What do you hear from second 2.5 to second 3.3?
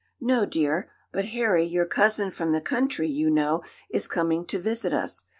the country, you